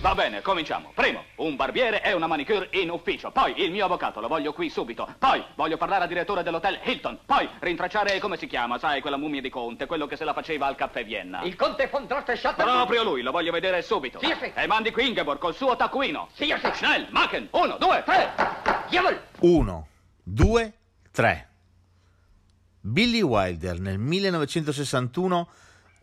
Va 0.00 0.14
bene, 0.14 0.40
cominciamo. 0.40 0.92
Primo, 0.94 1.24
un 1.36 1.56
barbiere 1.56 2.02
e 2.02 2.14
una 2.14 2.26
manicure 2.26 2.70
in 2.72 2.88
ufficio. 2.88 3.30
Poi 3.32 3.62
il 3.62 3.70
mio 3.70 3.84
avvocato, 3.84 4.20
lo 4.20 4.28
voglio 4.28 4.54
qui 4.54 4.70
subito. 4.70 5.06
Poi 5.18 5.44
voglio 5.56 5.76
parlare 5.76 6.04
al 6.04 6.08
direttore 6.08 6.42
dell'hotel 6.42 6.80
Hilton. 6.82 7.18
Poi 7.26 7.46
rintracciare 7.58 8.18
come 8.18 8.38
si 8.38 8.46
chiama, 8.46 8.78
sai, 8.78 9.02
quella 9.02 9.18
mummia 9.18 9.42
di 9.42 9.50
Conte, 9.50 9.84
quello 9.84 10.06
che 10.06 10.16
se 10.16 10.24
la 10.24 10.32
faceva 10.32 10.66
al 10.68 10.74
caffè 10.74 11.04
Vienna. 11.04 11.42
Il 11.42 11.54
conte 11.54 11.86
von 11.92 12.06
Drotteschotter. 12.06 12.64
Proprio 12.64 13.02
lui, 13.02 13.20
lo 13.20 13.30
voglio 13.30 13.52
vedere 13.52 13.82
subito. 13.82 14.20
Sì, 14.20 14.34
sì. 14.40 14.50
E 14.54 14.66
mandi 14.66 14.90
qui 14.90 15.06
Ingeborg 15.06 15.38
col 15.38 15.54
suo 15.54 15.76
taccuino. 15.76 16.28
Sì, 16.32 16.46
sì. 16.46 16.70
Schnell, 16.72 17.08
Machen, 17.10 17.48
uno, 17.50 17.76
due, 17.76 18.02
tre. 18.02 18.32
Jawohl. 18.88 19.20
1, 19.40 19.88
2, 20.22 20.72
3. 21.12 21.48
Billy 22.80 23.20
Wilder 23.20 23.78
nel 23.78 23.98
1961 23.98 25.48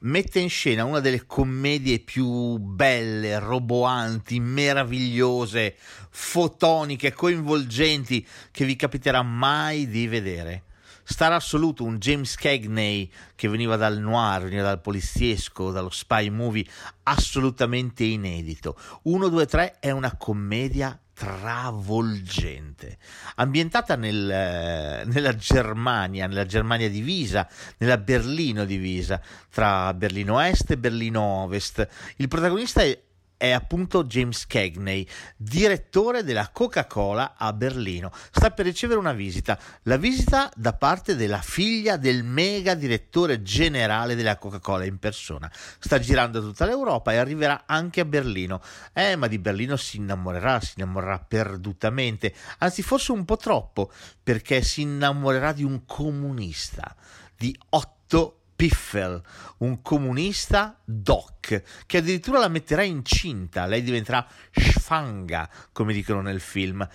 mette 0.00 0.40
in 0.40 0.48
scena 0.48 0.84
una 0.84 1.00
delle 1.00 1.24
commedie 1.26 1.98
più 1.98 2.58
belle, 2.58 3.38
roboanti, 3.38 4.38
meravigliose, 4.40 5.76
fotoniche, 6.10 7.12
coinvolgenti 7.12 8.26
che 8.50 8.64
vi 8.64 8.76
capiterà 8.76 9.22
mai 9.22 9.88
di 9.88 10.06
vedere. 10.06 10.62
Star 11.08 11.32
assoluto, 11.32 11.84
un 11.84 11.98
James 11.98 12.34
Cagney 12.34 13.08
che 13.36 13.46
veniva 13.46 13.76
dal 13.76 14.00
noir, 14.00 14.42
veniva 14.42 14.64
dal 14.64 14.80
poliziesco, 14.80 15.70
dallo 15.70 15.88
spy 15.88 16.30
movie, 16.30 16.66
assolutamente 17.04 18.02
inedito. 18.02 18.76
1, 19.02 19.28
2, 19.28 19.46
3 19.46 19.76
è 19.78 19.92
una 19.92 20.16
commedia 20.16 20.98
travolgente, 21.14 22.98
ambientata 23.36 23.94
nel, 23.94 24.28
eh, 24.28 25.04
nella 25.06 25.36
Germania, 25.36 26.26
nella 26.26 26.44
Germania 26.44 26.90
divisa, 26.90 27.48
nella 27.78 27.98
Berlino 27.98 28.64
divisa, 28.64 29.22
tra 29.48 29.94
Berlino 29.94 30.40
Est 30.40 30.72
e 30.72 30.76
Berlino 30.76 31.22
Ovest. 31.22 31.88
Il 32.16 32.26
protagonista 32.26 32.82
è 32.82 33.00
è 33.36 33.50
appunto 33.50 34.04
James 34.04 34.46
Cagney, 34.46 35.06
direttore 35.36 36.24
della 36.24 36.48
Coca-Cola 36.50 37.34
a 37.36 37.52
Berlino. 37.52 38.10
Sta 38.30 38.50
per 38.50 38.64
ricevere 38.64 38.98
una 38.98 39.12
visita, 39.12 39.58
la 39.82 39.96
visita 39.96 40.50
da 40.54 40.72
parte 40.72 41.16
della 41.16 41.40
figlia 41.40 41.96
del 41.96 42.24
mega 42.24 42.74
direttore 42.74 43.42
generale 43.42 44.14
della 44.14 44.38
Coca-Cola 44.38 44.84
in 44.84 44.98
persona. 44.98 45.50
Sta 45.78 45.98
girando 45.98 46.40
tutta 46.40 46.64
l'Europa 46.64 47.12
e 47.12 47.16
arriverà 47.16 47.64
anche 47.66 48.00
a 48.00 48.04
Berlino. 48.04 48.60
Eh, 48.92 49.16
ma 49.16 49.26
di 49.26 49.38
Berlino 49.38 49.76
si 49.76 49.98
innamorerà, 49.98 50.60
si 50.60 50.74
innamorerà 50.76 51.18
perdutamente, 51.18 52.34
anzi 52.58 52.82
forse 52.82 53.12
un 53.12 53.24
po' 53.24 53.36
troppo, 53.36 53.90
perché 54.22 54.62
si 54.62 54.82
innamorerà 54.82 55.52
di 55.52 55.64
un 55.64 55.84
comunista, 55.84 56.94
di 57.36 57.56
Otto 57.70 58.40
Piffel, 58.56 59.22
un 59.58 59.82
comunista 59.82 60.80
doc, 60.82 61.62
che 61.84 61.98
addirittura 61.98 62.38
la 62.38 62.48
metterà 62.48 62.82
incinta, 62.82 63.66
lei 63.66 63.82
diventerà 63.82 64.26
Schfanga, 64.50 65.48
come 65.72 65.92
dicono 65.92 66.22
nel 66.22 66.40
film. 66.40 66.86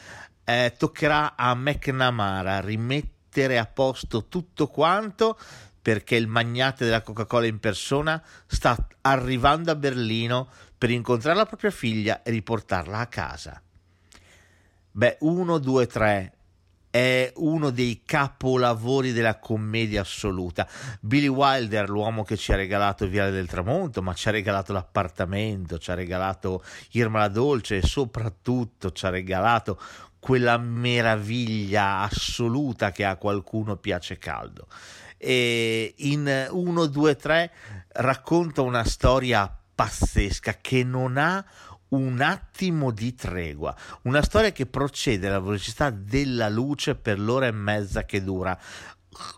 Eh, 0.44 0.74
toccherà 0.76 1.36
a 1.36 1.54
McNamara 1.54 2.60
rimettere 2.60 3.60
a 3.60 3.68
posto 3.68 4.28
tutto 4.28 4.68
quanto 4.68 5.38
perché 5.82 6.16
il 6.16 6.28
magnate 6.28 6.86
della 6.86 7.02
Coca-Cola 7.02 7.46
in 7.46 7.60
persona 7.60 8.22
sta 8.48 8.88
arrivando 9.02 9.72
a 9.72 9.76
Berlino 9.76 10.50
per 10.78 10.90
incontrare 10.90 11.38
la 11.38 11.46
propria 11.46 11.72
figlia 11.72 12.24
e 12.24 12.32
riportarla 12.32 12.98
a 12.98 13.08
casa. 13.08 13.62
Beh, 14.92 15.18
1, 15.22 15.58
2, 15.60 15.88
3 15.88 16.34
è 16.92 17.32
uno 17.38 17.70
dei 17.72 18.04
capolavori 18.06 19.14
della 19.14 19.40
commedia 19.40 20.02
assoluta. 20.02 20.68
Billy 21.00 21.28
Wilder, 21.28 21.90
l'uomo 21.90 22.24
che 22.24 22.38
ci 22.38 22.52
ha 22.52 22.56
regalato 22.56 23.08
Viale 23.08 23.32
del 23.32 23.48
Tramonto, 23.48 24.02
ma 24.04 24.14
ci 24.14 24.28
ha 24.28 24.32
regalato 24.32 24.74
l'appartamento, 24.74 25.80
ci 25.80 25.90
ha 25.90 25.96
regalato 25.96 26.64
Irma 26.92 27.20
la 27.20 27.30
Dolce 27.30 27.78
e 27.78 27.82
soprattutto 27.82 28.92
ci 28.92 29.06
ha 29.06 29.10
regalato 29.10 29.80
quella 30.20 30.58
meraviglia 30.58 32.02
assoluta 32.02 32.92
che 32.92 33.06
a 33.06 33.16
qualcuno 33.16 33.78
piace 33.78 34.18
caldo. 34.18 34.68
E 35.18 35.94
in 35.98 36.48
1, 36.52 36.86
2, 36.86 37.16
3 37.16 37.52
racconta 37.94 38.62
una 38.62 38.84
storia 38.84 39.56
pazzesca 39.74 40.58
che 40.62 40.84
non 40.84 41.18
ha 41.18 41.44
un 41.92 42.22
attimo 42.22 42.92
di 42.92 43.16
tregua, 43.16 43.76
una 44.04 44.22
storia 44.22 44.52
che 44.52 44.66
procede 44.66 45.28
alla 45.28 45.40
velocità 45.40 45.90
della 45.90 46.50
luce 46.50 46.96
per 46.96 47.20
l'ora 47.20 47.48
e 47.48 47.52
mezza 47.52 48.06
che 48.06 48.24
dura. 48.24 48.58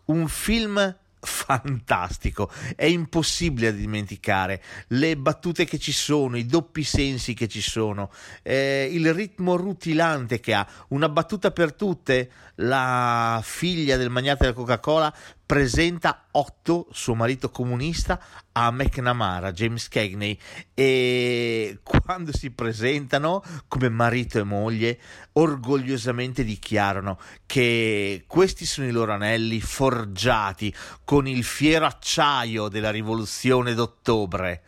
Un 0.05 0.27
film 0.27 0.95
fantastico, 1.25 2.51
è 2.75 2.85
impossibile 2.85 3.71
da 3.71 3.77
dimenticare. 3.77 4.61
Le 4.87 5.15
battute 5.17 5.65
che 5.65 5.79
ci 5.79 5.91
sono, 5.91 6.37
i 6.37 6.45
doppi 6.45 6.83
sensi 6.83 7.33
che 7.33 7.47
ci 7.47 7.61
sono, 7.61 8.11
eh, 8.41 8.89
il 8.91 9.13
ritmo 9.13 9.55
rutilante 9.55 10.39
che 10.39 10.53
ha, 10.53 10.67
una 10.89 11.09
battuta 11.09 11.51
per 11.51 11.73
tutte, 11.73 12.31
la 12.57 13.39
figlia 13.43 13.97
del 13.97 14.09
magnate 14.09 14.43
della 14.43 14.53
Coca-Cola 14.53 15.13
presenta 15.45 16.25
Otto, 16.31 16.87
suo 16.91 17.15
marito 17.15 17.49
comunista, 17.49 18.19
a 18.51 18.71
McNamara, 18.71 19.51
James 19.51 19.87
Cagney, 19.87 20.37
e 20.73 21.79
quando 22.03 22.35
si 22.35 22.51
presentano 22.51 23.41
come 23.67 23.89
marito 23.89 24.37
e 24.37 24.43
moglie, 24.43 24.99
orgogliosamente 25.33 26.43
dichiarano 26.43 27.17
che 27.45 28.25
questi 28.27 28.65
sono 28.65 28.87
i 28.87 28.91
loro 28.91 29.13
anelli 29.13 29.61
forgiati 29.61 30.73
con 31.05 31.27
il 31.27 31.43
fiero 31.43 31.85
acciaio 31.85 32.67
della 32.67 32.91
rivoluzione 32.91 33.73
d'ottobre 33.73 34.63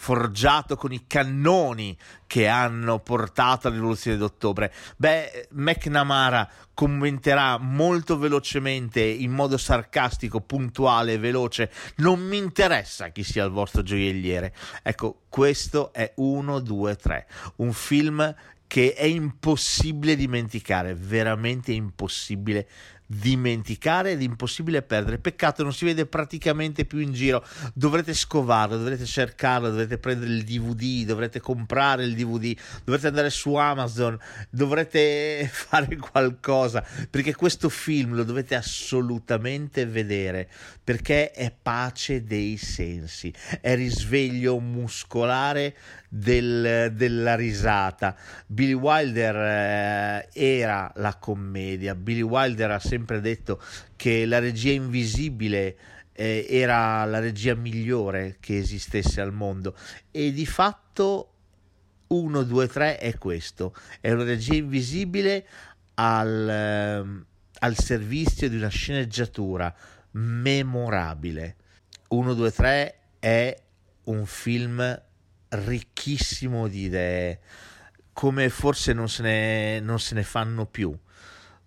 forgiato 0.00 0.76
con 0.76 0.94
i 0.94 1.04
cannoni 1.06 1.94
che 2.26 2.48
hanno 2.48 3.00
portato 3.00 3.66
alla 3.66 3.76
rivoluzione 3.76 4.16
d'ottobre. 4.16 4.72
Beh, 4.96 5.48
McNamara 5.50 6.50
commenterà 6.72 7.58
molto 7.58 8.16
velocemente, 8.16 9.02
in 9.02 9.30
modo 9.30 9.58
sarcastico, 9.58 10.40
puntuale 10.40 11.12
e 11.12 11.18
veloce. 11.18 11.70
Non 11.96 12.18
mi 12.18 12.38
interessa 12.38 13.10
chi 13.10 13.22
sia 13.22 13.44
il 13.44 13.50
vostro 13.50 13.82
gioielliere. 13.82 14.54
Ecco, 14.82 15.24
questo 15.28 15.92
è 15.92 16.10
1, 16.16 16.60
2, 16.60 16.96
3. 16.96 17.26
Un 17.56 17.72
film 17.74 18.34
che 18.66 18.94
è 18.94 19.04
impossibile 19.04 20.16
dimenticare, 20.16 20.94
veramente 20.94 21.72
impossibile 21.72 22.66
dimenticare 23.12 24.12
ed 24.12 24.22
impossibile 24.22 24.82
perdere. 24.82 25.18
Peccato, 25.18 25.64
non 25.64 25.72
si 25.72 25.84
vede 25.84 26.06
praticamente 26.06 26.84
più 26.84 26.98
in 27.00 27.12
giro. 27.12 27.44
Dovrete 27.74 28.14
scovarlo, 28.14 28.76
dovrete 28.76 29.04
cercarlo, 29.04 29.68
dovrete 29.68 29.98
prendere 29.98 30.30
il 30.30 30.44
DVD, 30.44 31.04
dovrete 31.04 31.40
comprare 31.40 32.04
il 32.04 32.14
DVD, 32.14 32.56
dovrete 32.84 33.08
andare 33.08 33.30
su 33.30 33.54
Amazon, 33.54 34.16
dovrete 34.48 35.48
fare 35.50 35.96
qualcosa 35.96 36.86
perché 37.10 37.34
questo 37.34 37.68
film 37.68 38.14
lo 38.14 38.22
dovete 38.22 38.54
assolutamente 38.54 39.86
vedere 39.86 40.48
perché 40.84 41.32
è 41.32 41.52
pace 41.52 42.24
dei 42.24 42.56
sensi, 42.56 43.32
è 43.60 43.74
risveglio 43.74 44.58
muscolare 44.60 45.74
del, 46.08 46.92
della 46.92 47.36
risata. 47.36 48.16
Billy 48.46 48.72
Wilder 48.72 49.36
eh, 49.36 50.28
era 50.32 50.90
la 50.96 51.14
commedia, 51.14 51.94
Billy 51.94 52.22
Wilder 52.22 52.72
ha 52.72 52.78
sempre 52.80 52.99
detto 53.04 53.60
che 53.96 54.26
la 54.26 54.38
regia 54.38 54.72
invisibile 54.72 55.76
eh, 56.12 56.46
era 56.48 57.04
la 57.04 57.18
regia 57.18 57.54
migliore 57.54 58.36
che 58.40 58.58
esistesse 58.58 59.20
al 59.20 59.32
mondo 59.32 59.76
e 60.10 60.32
di 60.32 60.46
fatto 60.46 61.32
1, 62.08 62.42
2, 62.42 62.66
3 62.66 62.98
è 62.98 63.16
questo, 63.18 63.74
è 64.00 64.10
una 64.10 64.24
regia 64.24 64.54
invisibile 64.54 65.46
al, 65.94 66.48
eh, 66.48 67.24
al 67.60 67.76
servizio 67.76 68.48
di 68.48 68.56
una 68.56 68.68
sceneggiatura 68.68 69.72
memorabile. 70.12 71.56
1, 72.08 72.34
2, 72.34 72.50
3 72.50 72.98
è 73.20 73.56
un 74.04 74.26
film 74.26 75.02
ricchissimo 75.50 76.66
di 76.66 76.84
idee, 76.84 77.40
come 78.12 78.48
forse 78.48 78.92
non 78.92 79.08
se 79.08 79.22
ne, 79.22 79.80
non 79.80 80.00
se 80.00 80.14
ne 80.14 80.24
fanno 80.24 80.66
più. 80.66 80.96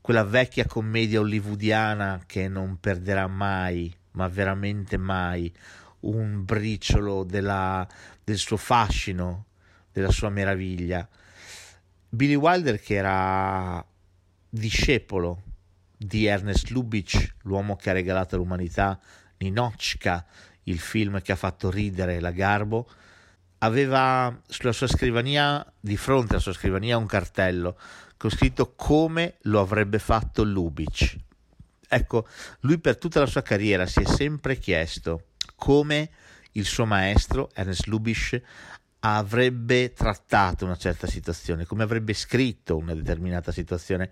Quella 0.04 0.26
vecchia 0.26 0.66
commedia 0.66 1.22
hollywoodiana 1.22 2.24
che 2.26 2.50
non 2.50 2.78
perderà 2.78 3.26
mai, 3.28 3.90
ma 4.12 4.28
veramente 4.28 4.98
mai, 4.98 5.50
un 6.02 6.44
briciolo 6.44 7.24
della, 7.24 7.88
del 8.22 8.36
suo 8.36 8.58
fascino, 8.58 9.46
della 9.94 10.12
sua 10.12 10.28
meraviglia. 10.28 11.08
Billy 12.10 12.36
Wilder 12.36 12.82
che 12.82 12.96
era 12.96 13.82
discepolo 14.50 15.42
di 15.96 16.26
Ernest 16.26 16.68
Lubitsch, 16.72 17.36
l'uomo 17.44 17.78
che 17.78 17.90
ha 17.90 17.94
regalato 17.94 18.36
all'umanità 18.36 19.00
Ninochka, 19.38 20.26
il 20.64 20.80
film 20.80 21.22
che 21.22 21.32
ha 21.32 21.38
fatto 21.38 21.72
ridere 21.72 22.20
la 22.20 22.32
Garbo, 22.32 22.90
aveva 23.64 24.42
sulla 24.48 24.74
sua 24.74 24.88
scrivania, 24.88 25.66
di 25.80 25.98
fronte 25.98 26.34
alla 26.34 26.42
sua 26.42 26.54
scrivania, 26.54 26.98
un 26.98 27.06
cartello 27.06 27.78
con 28.18 28.30
scritto 28.30 28.74
come 28.76 29.36
lo 29.44 29.60
avrebbe 29.60 30.00
fatto 30.00 30.44
Lubitsch. 30.44 31.16
Ecco, 31.88 32.28
lui 32.62 32.80
per 32.80 32.98
tutta 32.98 33.20
la 33.20 33.26
sua 33.26 33.42
carriera 33.42 33.86
si 33.86 34.00
è 34.00 34.06
sempre 34.06 34.58
chiesto 34.58 35.28
come 35.56 36.10
il 36.54 36.66
suo 36.66 36.86
maestro, 36.86 37.50
Ernest 37.54 37.86
Lubitsch, 37.88 38.42
avrebbe 39.00 39.92
trattato 39.92 40.64
una 40.66 40.78
certa 40.78 41.08
situazione, 41.08 41.66
come 41.66 41.84
avrebbe 41.84 42.14
scritto 42.14 42.78
una 42.78 42.94
determinata 42.94 43.52
situazione 43.52 44.10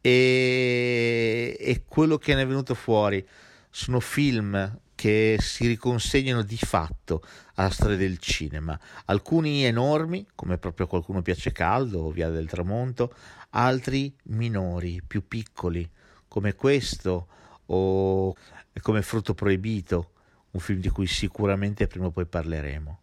e, 0.00 1.56
e 1.58 1.84
quello 1.86 2.18
che 2.18 2.34
ne 2.34 2.42
è 2.42 2.46
venuto 2.46 2.74
fuori 2.74 3.24
sono 3.70 4.00
film 4.00 4.80
che 5.02 5.38
si 5.40 5.66
riconsegnano 5.66 6.42
di 6.42 6.56
fatto 6.56 7.24
alla 7.54 7.70
storia 7.70 7.96
del 7.96 8.18
cinema, 8.18 8.78
alcuni 9.06 9.64
enormi, 9.64 10.28
come 10.36 10.58
proprio 10.58 10.86
qualcuno 10.86 11.22
piace 11.22 11.50
caldo, 11.50 12.12
Via 12.12 12.30
del 12.30 12.46
Tramonto, 12.46 13.12
altri 13.50 14.14
minori, 14.26 15.02
più 15.04 15.26
piccoli, 15.26 15.90
come 16.28 16.54
questo 16.54 17.26
o 17.66 18.32
come 18.80 19.02
Frutto 19.02 19.34
Proibito, 19.34 20.12
un 20.52 20.60
film 20.60 20.78
di 20.78 20.88
cui 20.88 21.08
sicuramente 21.08 21.88
prima 21.88 22.06
o 22.06 22.10
poi 22.12 22.26
parleremo. 22.26 23.00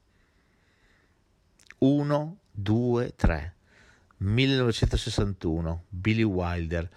1, 1.80 2.38
2, 2.50 3.14
3. 3.14 3.56
1961, 4.20 5.84
Billy 5.90 6.24
Wilder, 6.24 6.90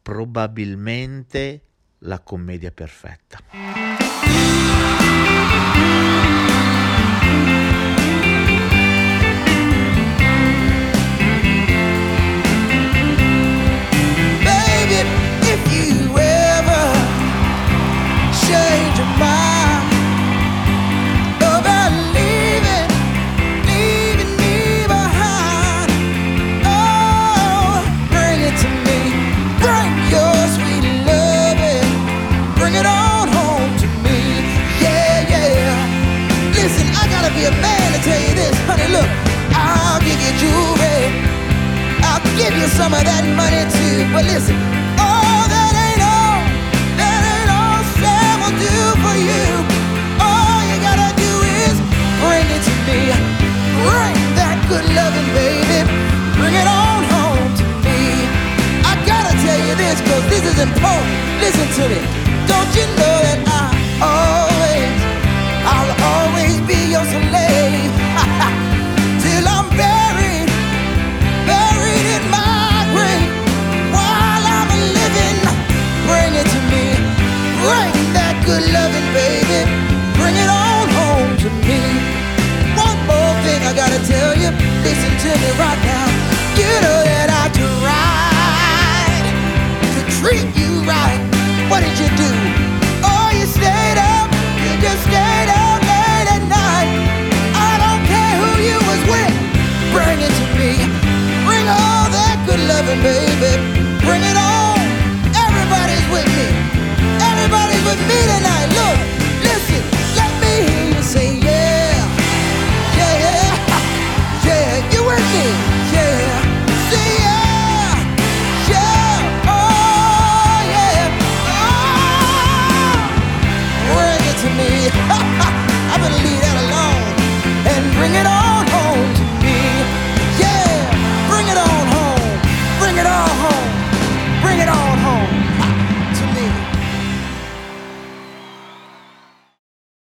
probabilmente 0.00 1.62
la 1.98 2.20
commedia 2.20 2.70
perfetta. 2.70 3.73
That 43.14 43.26
money 43.36 43.62
too. 43.70 44.12
But 44.12 44.24
listen, 44.24 44.83
good 78.44 78.64
loving, 78.72 79.08
baby. 79.16 79.60
Bring 80.20 80.36
it 80.36 80.50
on 80.50 80.86
home 81.00 81.32
to 81.44 81.48
me. 81.64 81.80
One 82.76 82.98
more 83.08 83.34
thing 83.44 83.60
I 83.64 83.72
gotta 83.74 84.00
tell 84.04 84.32
you. 84.36 84.50
Listen 84.84 85.12
to 85.24 85.30
me 85.40 85.50
right 85.58 85.83